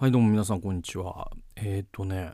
[0.00, 1.32] はいどうも皆さんこんにちは。
[1.56, 2.30] えっ、ー、とね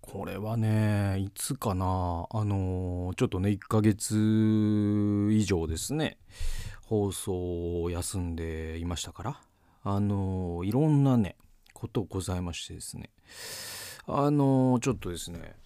[0.00, 1.84] これはねいつかな
[2.30, 4.14] あのー、ちょっとね1ヶ月
[5.32, 6.18] 以上ですね
[6.86, 9.40] 放送を休んでいましたから
[9.82, 11.34] あのー、いろんなね
[11.74, 13.10] ことございましてですね
[14.06, 15.56] あのちょっとですね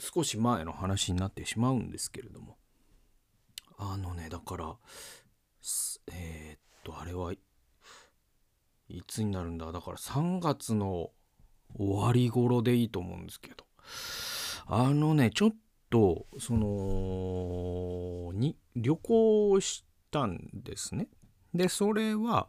[0.00, 2.56] 少し前の話になってしまうんですけれども
[3.78, 4.74] あのねだから
[6.12, 7.34] えっとあれは
[8.88, 9.72] いつになるんだ？
[9.72, 11.10] だから3月の
[11.76, 13.64] 終わり頃でいいと思うんですけど。
[14.68, 15.54] あのねちょっ
[15.90, 21.08] とそのに旅行したんですね。
[21.54, 22.48] でそれは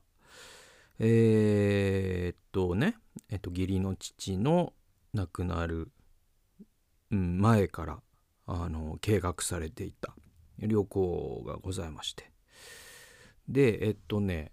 [1.00, 2.98] えー、っとね
[3.30, 4.74] えっと義理の父の
[5.14, 5.92] 亡くなる、
[7.10, 8.02] 前から
[8.48, 10.16] あの計画されていた
[10.60, 12.32] 旅行がございまして。
[13.48, 14.52] でえっとね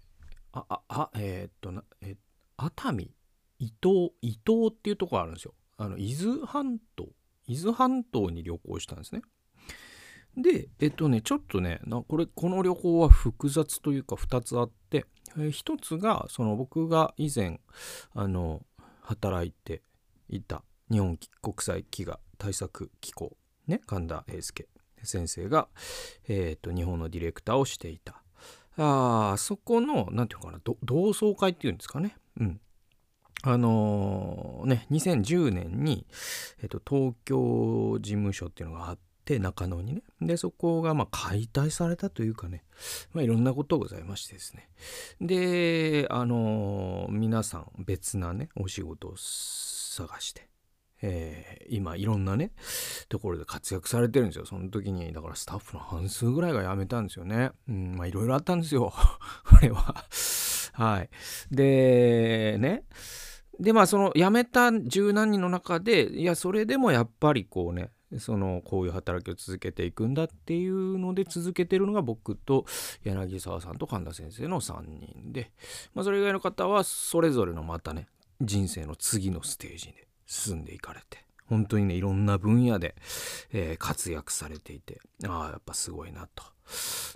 [0.55, 2.15] あ、あ、えー、っとな、え
[2.57, 3.11] 熱海、
[3.59, 5.53] 伊東、伊東っていうとこあるんですよ。
[5.77, 7.09] あの、伊豆半島、
[7.47, 9.21] 伊豆半島に旅行したんですね。
[10.37, 15.05] で、えっとね、ちょっとね、なこれ、この旅行は複雑というか2つあって、
[15.37, 17.59] えー、1つが、その僕が以前、
[18.13, 18.65] あの、
[19.01, 19.81] 働いて
[20.29, 24.67] いた日本国際飢餓対策機構、ね、神田英介
[25.03, 25.67] 先生が、
[26.27, 28.23] えー、と、日本のディレクターをしていた
[28.77, 32.15] あそこの何て言うかな同窓会っていうんですかね。
[32.39, 32.59] うん。
[33.43, 36.07] あのー、ね2010年に、
[36.61, 40.01] えっと、東京事務所っていうのがあって中野にね。
[40.19, 42.63] でそこがま解体されたというかね、
[43.13, 44.69] まあ、いろんなことございましてですね。
[45.21, 50.49] であのー、皆さん別なねお仕事を探して。
[51.01, 52.51] えー、今いろんなね
[53.09, 54.45] ところで活躍されてるんですよ。
[54.45, 57.51] その時にだからスタッフの半数ぐらいが辞めたんですよね。
[57.67, 58.93] うんまあいろいろあったんですよ。
[59.45, 60.05] これは。
[60.73, 61.09] はい。
[61.51, 62.83] でね。
[63.59, 72.65] でまあその辞めた十何人の中でいやそれでもやっぱりこうねそのこういう働きを続けていくんだっていうので続けてるのが僕と
[73.03, 75.51] 柳沢さんと神田先生の3人で、
[75.93, 78.07] まあ、それ以外の方はそれぞれのまたね
[78.41, 82.95] 人生の次のステージで進んでいかれて本当にねいろんな分野で、
[83.51, 86.43] えー、活躍されていてああやっぱすごいなと。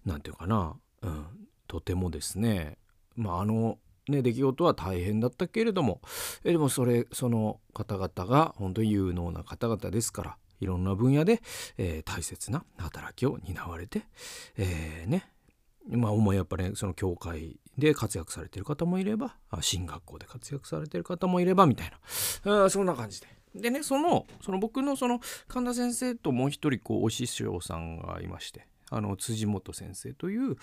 [0.05, 1.25] 何て言うかな、うん、
[1.67, 2.77] とてもですね。
[3.15, 6.01] まああのね出来事は大変だったけれども
[6.43, 11.41] えでもそれその方々が本当に有能な方々ですからいろんな分野で、
[11.77, 14.03] えー、大切な働きを担われて、
[14.57, 15.29] えー、ね
[15.87, 21.91] まあ主にやっぱり、ね、その教会で活躍されてる方もいれば進学校で活躍されてる方もいればみたい
[22.43, 23.27] なあそんな感じで。
[23.55, 30.55] でねそのその僕のその神田先生ともう一人こうお師匠さんがいましてあの辻元先生という、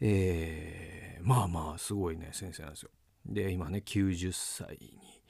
[0.00, 2.90] えー、まあまあすごいね先生なんですよ。
[3.26, 5.22] で今ね90歳に、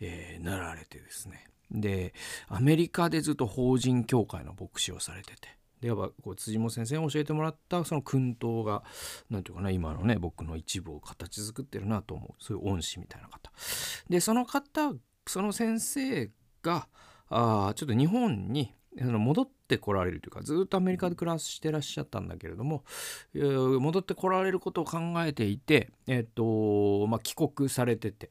[0.00, 2.14] えー、なられてですねで
[2.48, 5.48] アメリカでずっと法人協会の牧師をされてて
[5.80, 8.82] でやっぱ辻本先生に教えてもらったその訓導が
[9.30, 12.42] 何て言うかな今のね僕の一部を形作ってるなと思う。
[12.42, 13.50] そういう恩師みたいな方。
[14.08, 14.92] でその方
[15.26, 16.30] その先生
[16.62, 16.88] が
[17.28, 22.84] あちょっと日本に戻ってこられるというかずっとアメリカで暮らしてらっしゃったんだけれども
[23.32, 28.30] 戻ってこられることを考えていて、えっとまあ、帰国されてて。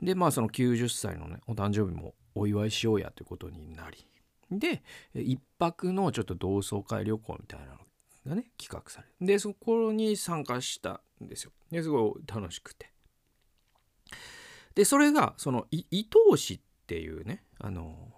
[0.00, 4.06] でまあその90歳のねお誕生日もお祝いしようやということになり
[4.50, 4.82] で
[5.14, 7.78] 一泊のちょっと同窓会旅行みたいなの
[8.26, 11.52] がね企画されでそこに参加したんですよ。
[11.70, 12.92] ですごい楽しくて。
[14.74, 18.12] でそれがその伊東市っていうねあの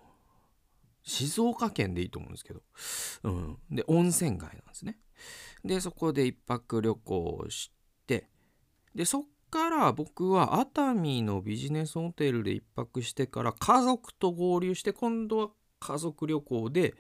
[1.03, 2.61] 静岡県でいいと思うんですけど、
[3.25, 4.99] うん、で温泉街なんですね。
[5.65, 7.73] でそこで一泊旅行をし
[8.07, 8.29] て
[8.95, 16.95] でそっから僕は熱海のビジネスホテルで一泊してから家族と合流して今度は家族旅行で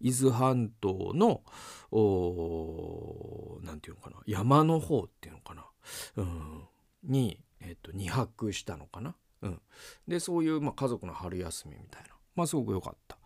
[0.00, 1.42] 伊豆半島の
[3.62, 5.64] 何て言うのかな山の方っていうのかな、
[6.16, 6.62] うん、
[7.04, 9.14] に、えっと、2泊したのかな。
[9.42, 9.60] うん、
[10.08, 12.08] でそういう、まあ、家族の春休みみたいな。
[12.34, 13.16] まあすごく良かった。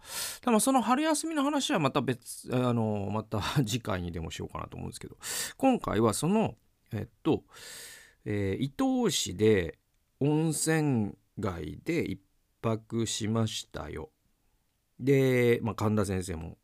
[0.44, 5.16] でもその春休みの話はまた別、あの、また 次回にでもしようかなと思うんですけど、
[5.56, 6.56] 今回はその、
[6.92, 7.44] えっと、
[8.24, 9.78] えー、伊東市で
[10.20, 12.20] 温泉街で一
[12.60, 14.10] 泊しましたよ。
[15.00, 16.58] で、まあ、神田先生も、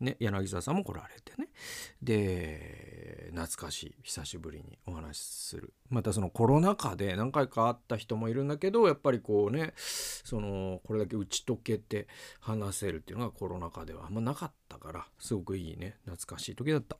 [0.00, 1.48] ね、柳沢さんも来られてね。
[2.02, 5.74] で懐かしい久しぶりにお話しする。
[5.88, 12.08] またそのコロナ禍で何回か会った人もいるんだけどやっぱりこうねそのこれだけ打ち解けて
[12.40, 16.96] 話せるっていうのがコロナ禍ではあんまなかったからすごくいいね懐かしい時だった。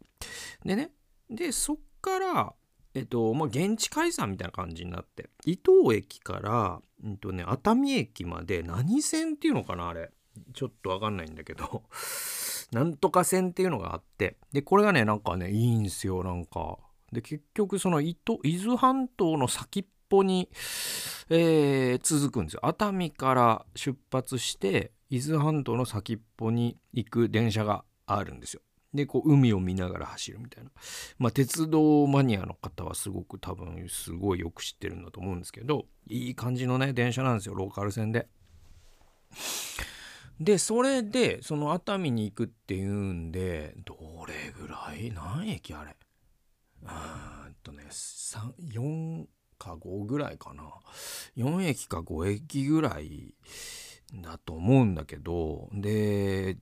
[0.65, 0.93] でね
[1.31, 2.55] でそっから
[2.93, 10.11] えっとまあ、現地解散みたいな感じになって伊東駅からうんとね熱海駅まで何線っていうのかなあれ。
[10.53, 11.83] ちょっとわかんないんだけど
[12.73, 16.79] なんとか線っていうのがあってでこれがねなんかねいいんすよなんか。
[17.13, 20.49] で結局その伊豆半島の先っぽに、
[21.29, 22.61] えー、続くんですよ。
[22.63, 28.61] 熱海から出発して伊豆半島の先っぽに行く電車があるんですよ。
[28.93, 30.71] でこう海を見ながら走るみたいな。
[31.19, 38.29] まあ鉄道マニアの方はすごく多分すごいよく知ってるんだと思うんですけどいい感じのね電車なんですよローカル線で。
[40.41, 43.95] でそれでその熱海に行くっていうんでど
[44.27, 45.13] れぐらい？
[45.13, 45.95] 何駅あれ？
[46.83, 49.27] うんとね4
[49.59, 50.63] か5ぐらいかな。
[51.37, 53.35] 4駅か5駅ぐらい
[54.15, 56.57] だと思うんだけどで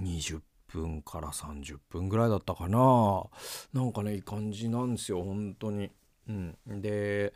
[0.00, 3.24] 20分から30分ぐらいだったかな。
[3.72, 5.90] なんかねいい感じなんですよ本当に。
[6.28, 7.32] うん、で、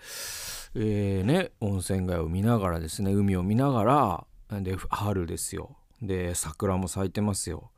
[0.76, 4.26] えー、ね温泉街を見ながらですね海を見ながら
[4.60, 7.70] で春ですよで桜も咲いてますよ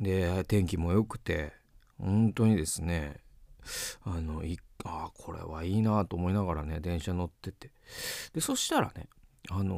[0.00, 1.52] で天気も良くて
[1.98, 3.20] 本当にですね
[4.04, 7.70] あのいあこれはいいなと思いながらね電車乗ってて
[8.34, 9.08] でそしたらね
[9.50, 9.74] あの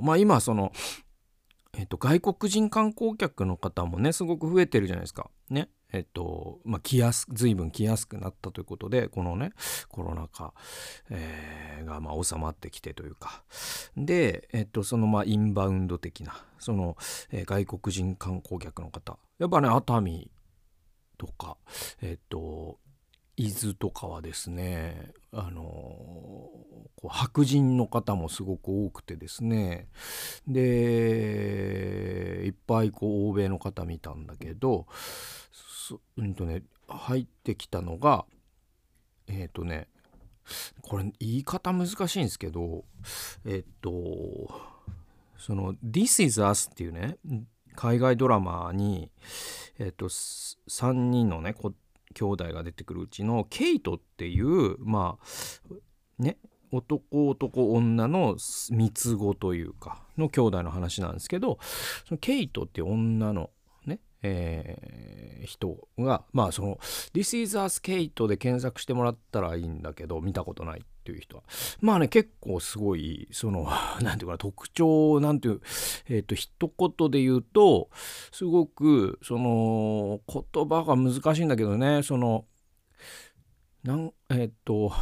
[0.00, 0.72] ー、まあ今その
[1.80, 5.30] えっと、外国人観光客の方もねすごく増えてるじゃないですか。
[5.48, 5.68] ね。
[5.92, 9.52] えっとまあ、来やす随分来やすくなったということでこのね
[9.88, 10.52] コロナ禍、
[11.10, 13.42] えー、がまあ収まってきてというか。
[13.96, 16.96] で、えっと、そのまあインバウンド的なその、
[17.30, 19.18] えー、外国人観光客の方。
[19.38, 20.30] やっぱね熱海
[21.18, 21.56] とか
[22.02, 22.78] えっと
[23.36, 29.88] 伊豆とかはですねあのこう白人の方もすごく多くてですね。
[30.46, 34.86] でいっぱいこう欧米の方見たんだけど
[36.16, 38.24] うんとね入ってきたのが
[39.28, 39.88] えっ、ー、とね
[40.82, 42.84] これ言い方難しいんですけど
[43.44, 43.90] えっ、と
[45.38, 47.16] その「This is Us」っていうね
[47.76, 49.10] 海外ドラマに、
[49.78, 51.54] えっ、と3人のね
[52.14, 55.74] 兄弟が出てくるうちのケイトっていうまあ
[56.18, 56.38] ね
[56.72, 61.58] 男男女の三つ子というかの兄弟の話なんですけど
[62.06, 63.50] そのケイトって女の
[63.86, 66.76] ね、えー、人がまあその
[67.12, 71.42] 「This is Us Kate」で検索してもらったらいいんだけど見たことないっていう人は。
[71.80, 73.68] まあね結構すごいその
[74.00, 75.60] 何て言うかな特徴なんていう
[76.08, 77.90] えっ、ー、と一言で言うと
[78.32, 82.46] すごくその言葉が難しいんだけどねその
[83.82, 84.92] なんえっ、ー、と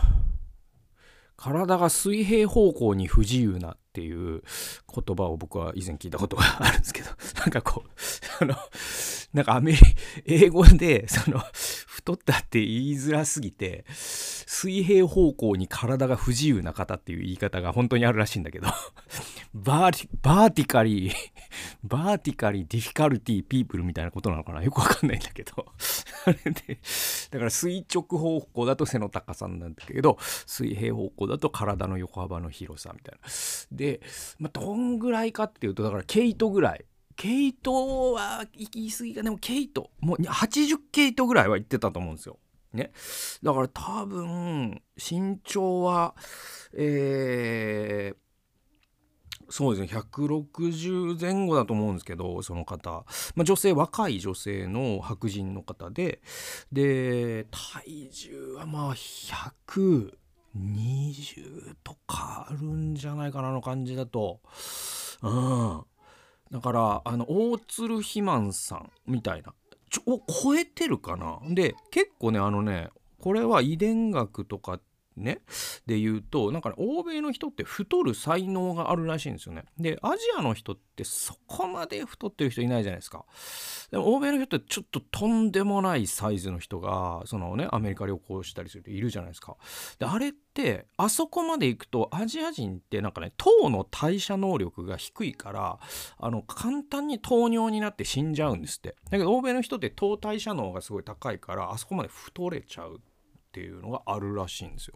[1.36, 4.42] 体が水平方向に不自由なっていう
[4.92, 7.10] 言葉を僕は以前聞いたことがあるんですけど
[7.40, 8.56] なんかこうあの
[9.32, 9.78] なんかアメリ
[10.24, 11.42] 英語でその
[11.86, 13.84] 太ったって言いづらすぎて
[14.60, 18.66] 水平方向に体が不自由な方っていう言い方が本当にあるらしいんだけど。
[19.54, 21.14] バーティバーティカリー
[21.84, 24.62] バーティカリーディフィカルティーピープルみたいなことなのかな？
[24.64, 25.52] よくわかんないんだけど。
[26.26, 26.80] あれで
[27.30, 33.28] だから垂直方向だと背の高さなんだけど水平方向だと体の横幅の広さみたいな。
[33.70, 34.00] で、
[34.40, 36.84] まあ、どんぐらいかっていうとだから毛糸ぐらい。
[37.14, 39.22] 毛糸は行き過ぎか。
[39.22, 42.38] でも毛糸もう80毛糸ぐらいは行ってたと思うんですよ。
[42.72, 42.92] ね。
[43.42, 46.14] だから多分身長は
[46.72, 48.16] えー、
[49.50, 56.20] そうですね160前後だと思うんですけどその方、まあ、女性若い女性の白人の方で
[56.70, 60.12] で体重はまあ120
[61.82, 64.40] とかあるんじゃないかなの感じだと。
[65.22, 65.84] うん。
[66.50, 69.52] だからあの大鶴肥満さんみたいな
[69.90, 71.40] 超えてるかな。
[71.50, 72.90] で結構ねあのね
[73.20, 74.80] これは遺伝学とか
[75.18, 75.40] ね。
[75.86, 79.64] で言うとなんかね欧米の人って太る才能があるらしいんですよね。
[79.78, 83.24] でアジアの人ってそこまで太ってる人いないじゃないですか。
[83.90, 89.56] でも欧米の人ってちょっととんでもないサイズの人がそのねアメリカ旅行したりするといるじゃないですか。
[89.98, 95.78] であれってあそこまで行くとアジア人ってなんかね糖の代謝能力が低いから
[96.18, 98.96] あの簡単に糖尿になって死んじゃうんですって。
[99.10, 103.00] だけど欧米の人って糖代謝能がすごい高いからあそこまで太れちゃう。
[103.58, 104.94] っていうのがあるらしいんですよ。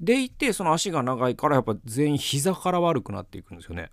[0.00, 3.90] でいてその足が長いからやっぱ全員膝から悪くなっていくんですよね。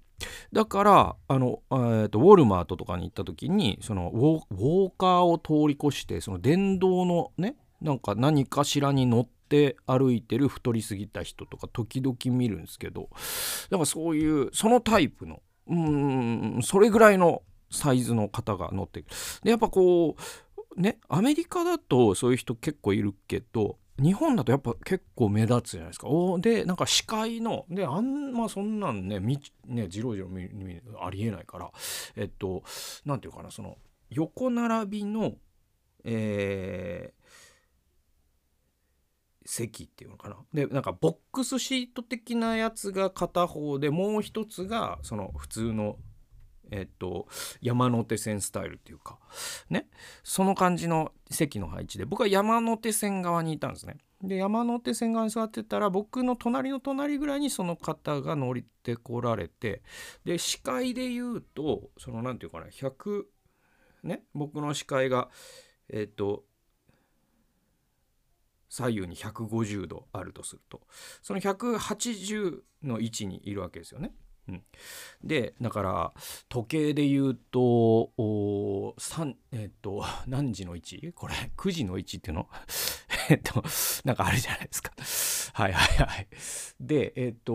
[0.53, 13.10] だからあの、えーと、ウォルマートとかに行った時にそのウォーカーを通り越してその電動のねなんか何かしらに乗って歩いてる太りすぎた人とか時々見るんですけど
[13.70, 17.41] だからそういうそのタイプのうんそれぐらいの
[17.72, 19.05] サイズの方が乗ってる
[19.44, 20.22] でやっぱこう
[20.75, 26.08] ねアメリカだとそういう人結構いるけど日本だとやっぱ結構目立つじゃないですか。
[26.08, 31.72] おでなんか視界のであんまそんなんねみねじろじろ見見ありえないから
[32.15, 32.63] えっと
[33.05, 33.77] 何て言うかなその
[34.10, 35.34] 横並びの
[36.03, 37.25] えー
[39.48, 45.98] 席っていうのかなでなんかボックスシート的なやつが片方でもう一つがその普通の
[46.75, 47.27] えっと
[47.62, 49.17] 山手線スタイルっていうか
[49.70, 49.88] ね
[50.24, 53.98] その感じの席の配置で僕は山手線側にいたんですね。
[54.22, 59.82] で山手線側に座ってたら僕の隣の隣ぐらいにその方が乗りてこられて
[60.24, 63.24] で視界で言うとその何て言うかな100
[64.03, 65.29] ね僕の視界が
[65.89, 66.44] えっと
[68.70, 70.82] 左右に150度あるとすると
[71.22, 74.12] その180の位置にいるわけですよね。
[75.24, 76.14] でだから
[76.50, 77.60] 時計で言うと
[78.18, 78.96] お
[79.52, 81.14] えっ、と 何時の位置？
[81.16, 82.48] これ 9時の位置っていうの？
[83.30, 83.64] えっと
[84.04, 84.92] なんかあるじゃないですか。
[85.64, 86.28] はいはいはい。
[86.80, 87.54] でえっ、と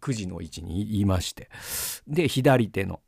[0.00, 1.50] 9時の位置にいまして。
[2.06, 3.00] で左手の。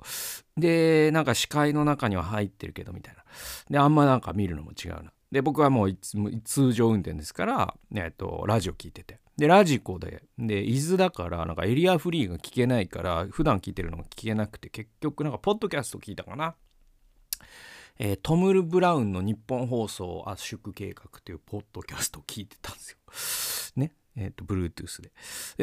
[0.57, 3.25] でなんか視界の中には入ってるけどみたいな。
[3.71, 5.13] であんまなんか見るのも違うな。
[5.37, 5.95] で僕はもう
[6.45, 16.55] 通常運転ですから、えっと、ラジオ聞いててでラジコでで伊豆だからなんかエリアフリーが聞けないから普段聞いてるのが聞けなくて結局なんかポッドキャスト聞いたかな。
[17.99, 23.77] えー、トムル・ブラウンの日本放送圧縮計画というポッドキャスト聞いてたんですよ。
[23.83, 23.93] ね。
[24.17, 25.13] えっ、ー、と、Bluetooth で。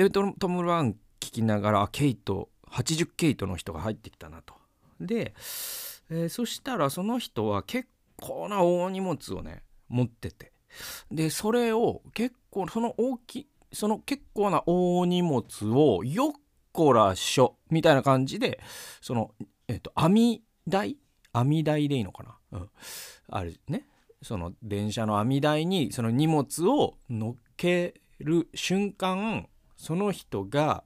[0.04, 4.54] でトム・ブラウン聞きながら、ケイト、80ケイトの人が入ってきたなと。
[5.00, 5.34] で、
[6.10, 7.88] えー、そしたらその人は結
[8.24, 10.54] 構な大荷物をね持ってて。
[11.12, 16.32] でそれを結構その大きその結構な大荷物をよっ
[16.72, 18.60] こらしょみたいな感じで
[19.02, 19.32] その
[19.68, 20.98] えっ、と網台？
[21.32, 22.70] 網台でいいのかな、うん、
[23.30, 23.88] あれね。
[24.22, 30.86] その電車の網台にその荷物を乗っける瞬間その人が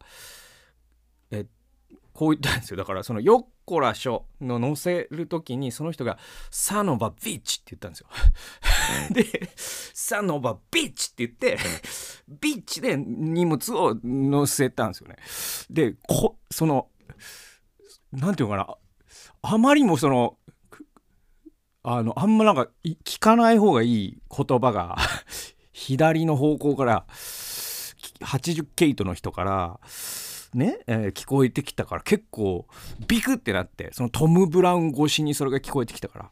[1.31, 1.45] え
[2.13, 2.77] こう言ったんですよ。
[2.77, 6.17] だからそのよっこらしょの載せる時にその人が
[6.49, 8.07] サノバビーチって言ったんですよ。
[9.11, 9.51] で
[9.93, 11.57] サノバビーチって言って
[12.39, 15.17] ビーチで荷物を載せたんですよね。
[15.69, 16.87] でこその
[18.13, 18.77] 何て言うのかな
[19.41, 20.37] あまりにもその
[21.83, 22.69] あのあんまなんか
[23.03, 24.95] 聞かない方がいい言葉が
[25.73, 27.05] 左の方向から
[28.21, 29.79] 80ケイトの人から
[30.53, 32.67] ね、えー、聞こえてきたから結構
[33.07, 36.31] ビクってなってそのトム・ブラウン越しにそれが聞こえてきたから。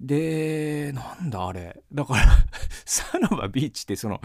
[0.00, 1.82] でなんだあれ。
[1.92, 2.26] だから
[2.84, 4.20] サノバビーチってその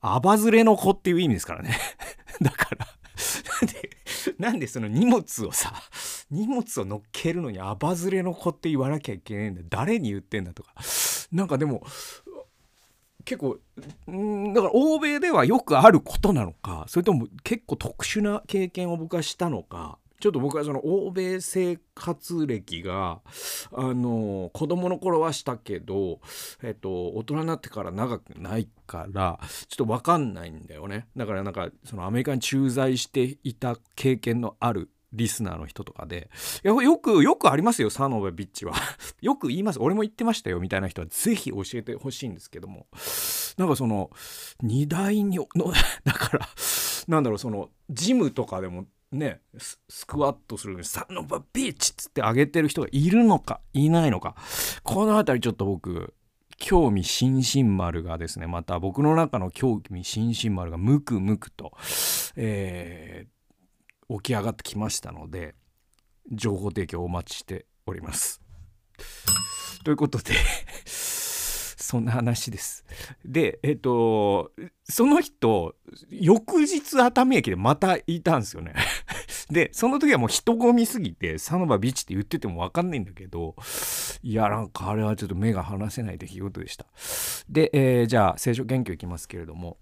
[0.00, 1.78] アバズレの子っていう意味ですからね。
[2.42, 2.86] だから
[3.60, 3.90] なんで
[4.38, 5.72] なんでその荷物をさ
[6.30, 9.62] 荷物を乗っけるのにアバズレの子って言わなきゃいけないんだ。
[9.68, 10.74] 誰に言ってんだとか。
[11.32, 11.84] なんかでも
[13.24, 13.58] 結構
[14.54, 23.20] だから欧米ではよくあることなのかそれとも結構特殊な経験を僕はしたのかちょっと僕はその欧米生活歴が
[23.74, 26.20] あの子供の頃はしたけど、
[26.62, 29.38] えっと、大人になってから長くないから
[29.68, 31.08] ちょっと分かんないんだよね。
[31.14, 36.28] だからなんかそのアメリカに駐在していた経験のあるリスナーの人とかで、
[36.62, 38.74] よく、よくありますよ、サノベビッチは。
[39.22, 39.78] よく言います。
[39.80, 42.86] 俺も言ってましたよ、みたいな人はぜひ教えてほしいんですけども。
[43.56, 44.10] なんかその、
[44.60, 45.72] 荷台に の、
[46.04, 46.48] だから、
[47.08, 49.40] なんだろう、その、ジムとかでもね、
[49.88, 54.34] スクワットするのに、サノバビッチっつってあげてる人がいるのか、いないのか。
[54.82, 56.14] この辺りちょっと僕、
[56.56, 61.72] 興味津々丸がですねまた僕の中の興味津々丸がムクムクと、
[62.36, 63.26] え
[64.08, 65.54] 起き上がってきましたので
[66.30, 68.40] 情報提供をお待ちしております。
[69.84, 70.34] ということで
[70.86, 72.84] そんな話です。
[73.24, 74.52] で、えっと、
[74.84, 75.76] その人、
[76.08, 78.72] 翌日熱海駅でまたいたんですよね。
[79.52, 83.54] で、その時はもう人混みすぎて、サノバビーチって言っててもわかんないんだけど、
[84.22, 86.86] いや、なんかあれはちょっと目が離せない出来事でした。
[87.50, 89.76] で、えー、じゃあ、聖書研究いきますけれども、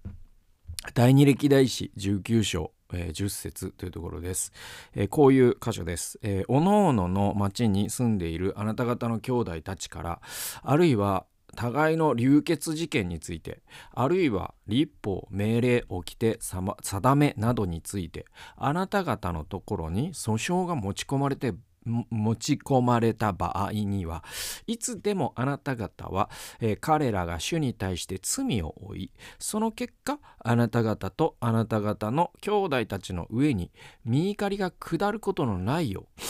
[0.93, 4.51] 第二歴代史19章えー、10節というところです、
[4.95, 10.21] えー、こういう箇所です、えー、おのおのの町に住んでいるあなた方の兄弟たちから
[10.61, 13.61] あるいは互いの流血事件について
[13.93, 18.25] あるいは立法命令掟定めなどについて
[18.57, 21.53] あなた方のところに訴訟が持ち込まれて
[21.85, 24.23] 持ち込まれた場合には
[24.67, 33.71] いつでもあなた方は、えー、彼らが主に対して罪を負いその結果あなた方とあなた方の兄弟たちの上に
[34.05, 36.21] 身怒りが下ることのないよう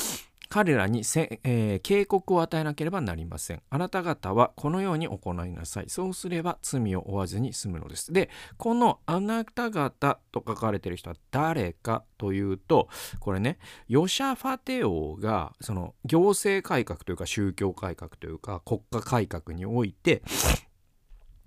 [0.53, 3.63] 彼らにえー、警告を与えなければなりません。
[3.71, 5.85] あなた方はこのように行いなさい。
[5.87, 8.13] そうすれば罪を負わずに済むのです。
[8.13, 12.87] でこのあなた方と書かれている人は誰かというと
[13.19, 13.57] これね
[13.87, 20.21] ヨシャファテ王がその行政改革というか宗教改革というか国家改革において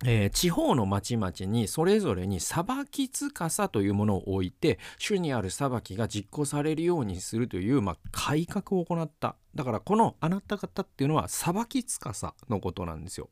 [0.05, 13.31] えー、地方の町々にそれぞれに裁きつかさというものを置いて主にある裁きが実行されるようにするという、まあ、改革を行っただからこのあなた方っていうのは裁きつかさのことなんですよ。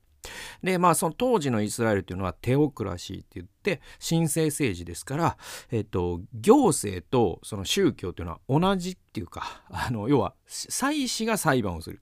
[0.63, 5.37] でまあその当時のイスラエルっていうのはテオクラシーって言って神聖政治ですから、
[5.71, 12.01] えっと、行政とその宗教っていうのは同じっていうかあの要は祭司が裁判をする。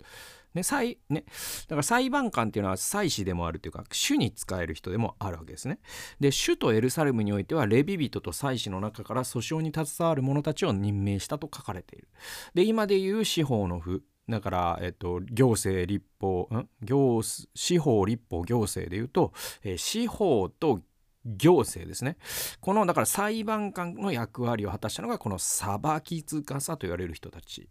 [0.54, 1.25] ね裁ね、
[1.68, 5.78] だから裁判官っていうのは祭司でもあるというか主に仕える人でもあるわけですね。
[6.21, 12.09] で首都エルサレムにおいてはレビ人と祭司の中から訴訟に携わる者たちを任命したと書かれている。
[12.54, 16.68] で今でいう司法の府だから、えっと、行政立法ん？
[16.80, 19.32] 行司法立法行政でいうと、
[19.64, 20.80] えー、司法と
[21.25, 22.17] 行政ですね。
[22.61, 27.69] このだから裁判官の役割を果たしたのがこの裁き通過さと言われる人たち。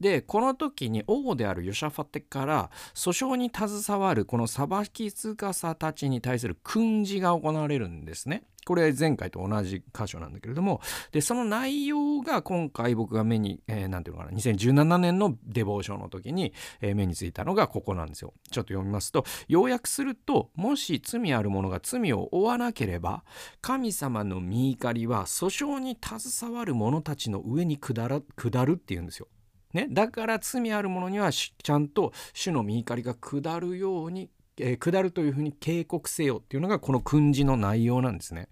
[0.00, 8.44] でこの時に王であるヨシャファテから訴訟に携わるこの裁き通過さたちに対する訓示が行われるんですね。
[8.64, 18.34] これ前回と同じ箇所なんだけれどもでその内容が今回僕が目に何、えー、ていうのかな2017年のデボーションの時に、えー、目についたのがここなんですよ。
[18.50, 23.24] ちょっと読みますと要約するともし罪ある者が罪を負わなければ
[23.60, 29.28] 神様の見怒りは訴訟に携わる者たちの上に下る下るっていうんですよ。
[29.72, 34.28] ね、だから罪ある者にはちゃんと主の見怒りが下るように
[34.58, 38.48] えー、下るというふうに警告せよっていうのがこの訓示の内容なんですね。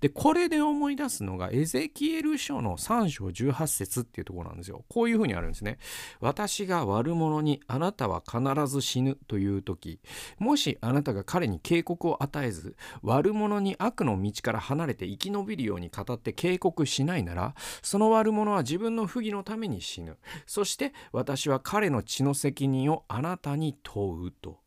[0.00, 4.84] でこれで思い出すのがエゼキエル書の3章18節っていうところなんですよ。
[4.88, 5.78] こういうふうにあるんですね。
[6.20, 10.00] 私が悪者にあなたは必ず死ぬという時
[10.38, 20.16] もしあなたが彼に警告を与えず悪者に悪の道から離れて生き延びるように語って警告しないならその悪者は自分の不義のために死ぬ。
[20.46, 24.65] そして私は彼の血の責任をあなたに問うと。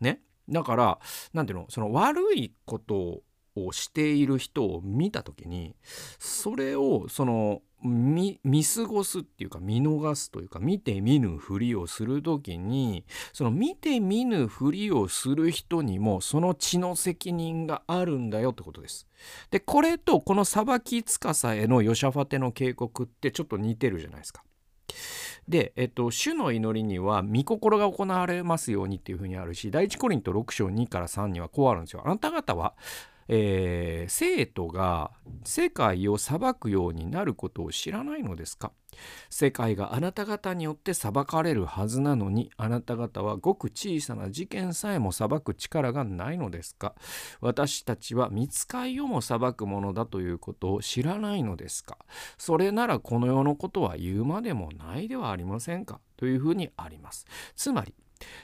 [0.00, 0.98] ねだから
[1.32, 3.22] 何ていうのその悪いこと
[3.54, 5.74] をしている人を見た時に
[6.18, 19.06] それをその見過ごすっていうか見逃すというか見て見ぬふりをする時にその見て見ぬふりをする人にもその血の責任があるんだよってことです。
[19.50, 24.42] でこれとこの裁き司へのヨシャファテの警告ってちょっと似てるじゃないですか。
[25.48, 32.02] で、えっと、主の祈りには御心が行われますようにっていうふうにあるし第一コリント6章2から3にはこうあるんですよ。
[32.04, 32.74] あなた方は
[33.28, 35.12] えー、生徒が
[35.44, 38.72] 世界を裁くようになることを知らないのですか？
[39.28, 46.94] 世界があなた方によって裁かれるはずなのにあなた方はごく小さな事件さえも裁く力がないのですか？
[47.40, 51.98] 私たちは見つかいをも裁くものだということを知らないのですか？
[52.38, 56.00] それならこの世のことは言うまでもないではありませんか？
[56.16, 57.26] というふうにあります。
[57.54, 57.94] つまり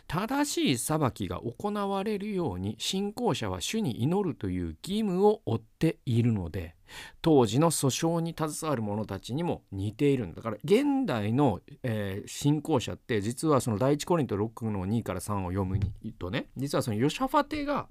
[0.07, 6.75] 正しい裁きが行われるように信仰者は主に祈るという義務を負っているので
[7.23, 10.43] 当時の訴訟に携わる者たちにも似ているんだ。
[10.43, 15.79] から現代の、えー、信仰者って実はその第一コリント6の2から3を読む
[16.19, 17.89] とね実はそのヨシャファテが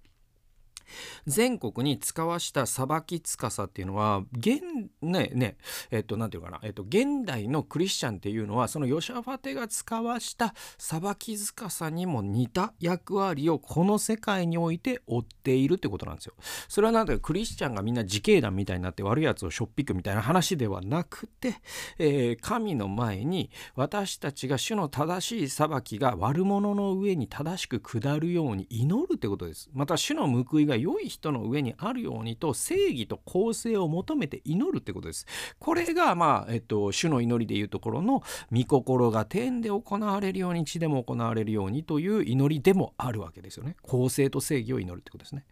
[1.26, 4.62] 全国に使わした裁き司っていうのは現
[5.02, 5.58] ねね
[5.92, 16.34] えっと何て言うかな、えっと、現代のクリスチャンっていうのはそのヨシャファテが使わした裁き司にも似た役割をこの世界において負っているってことなんですよ。
[16.68, 21.56] それはなんだかクリスチャンがみんな自警団みたいになって悪いやつをしょっぴくみたいな話ではなくて、
[21.98, 29.70] えー、神の前に私たちが主の正しい裁きが悪者の上に正しく下るように祈るってことです。
[29.74, 35.26] また主の報いがが良い人の上にあるようにと正義と公正を求めて祈るってことです。
[35.60, 43.76] これがまあ、えっと、主の祈りでいうところの御心が天で行われるように地でも行われるようにという祈りでもあるわけですよね。
[43.82, 45.46] 公正と正義を祈るってことですね。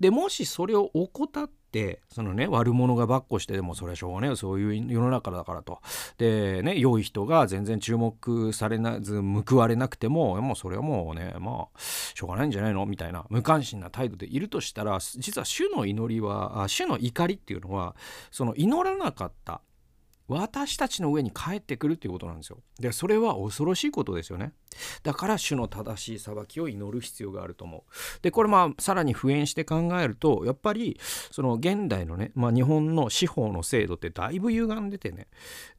[0.00, 5.80] でもしそれを怠ってってそのね悪者がばっこしてでもそれはしょうがねそういう世の中だからと
[6.18, 11.78] でね良い人が全然注目されなず報われなくてももうそれはもうねまあ
[12.14, 12.86] しょうがないんじゃないの？
[12.86, 17.96] みたいな無関心な態度でいるとしたら実は主の祈りは主の怒りっていうのは
[18.30, 19.60] その祈らなかった
[20.26, 22.58] 私たちの上に帰ってくるっていうことなんですよ。
[22.80, 24.52] でそれは恐ろしいことですよね。
[25.02, 27.82] だから主の正しい裁きを祈る必要があると思う。
[28.22, 30.98] でこれまあさらに普遍して考えるとやっぱり
[31.30, 35.28] その現代のね、まあ、日本の司法の制度ってだいぶ歪んでてね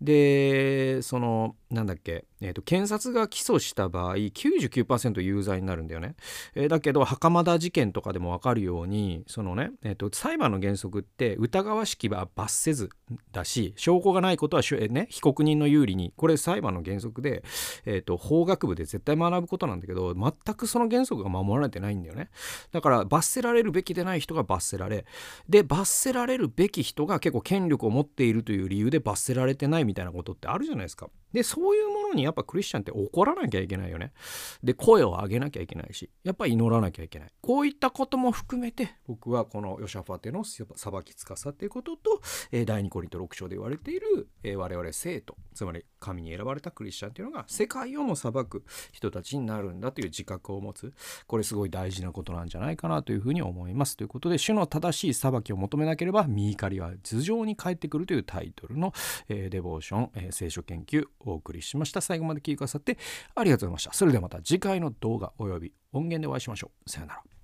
[0.01, 6.15] でそのなんだっけ、えーと、検察が起訴した場合99%有罪になるんだよね。
[6.55, 12.89] えー、だけど袴田事件とかでも分かるようにそのね、えーと、裁判の原則って疑わしきは罰せず
[13.31, 17.43] だし証拠がないことは、ね、被告人の有利にこれ裁判の原則で、
[17.85, 22.29] えーと法学部で絶対学ぶことなんだけど全くその原則が守られてないんだよね。
[22.71, 25.05] だから罰せられるべきでない人が罰せられ
[25.49, 31.09] で罰せられるべき人が結構権力を持っているという理由で罰せられてないみたいなことってあるじゃないですか。
[31.33, 34.13] でそういうものにやっぱクリスチャンって怒らなきゃいけないよね。
[34.63, 37.29] で声を上げなきゃいけないしやっぱ祈らなきゃいけない。
[37.41, 40.65] こういったことも含めて僕はこのヨシャファテの裁
[41.03, 50.93] きつかさっていうことと、えー、第2コリント6章で言われている、えー、我々生徒つまり神に選ばれたクリスチャンっていうのが世界をも裁く人たちになるんだという自覚を持つ。
[51.27, 53.97] これすごい大事なことなんじゃないかなというふうに思います。
[53.97, 58.93] ということで主の正しい裁きを求めなければ見怒りは頭上に帰ってくるというタイトルの、
[59.29, 61.94] えー、デボーション、え、聖書研究お送りしました。
[62.01, 62.97] 最後まで聞いてくださって
[63.35, 63.93] ありがとうございました。
[63.93, 66.89] それではまた次回の動画および音源でお会いしましょう。
[66.89, 67.34] さようなら。